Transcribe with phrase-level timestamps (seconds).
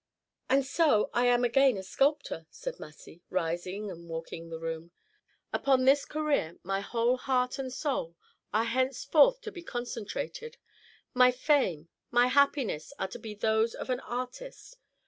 [0.49, 4.89] "And so I am again a sculptor!" said Massy, rising and walking the room.
[5.53, 8.15] "Upon this career my whole heart and soul
[8.51, 10.57] are henceforth to be concentrated;
[11.13, 14.77] my fame, my happiness are to be those of the artist.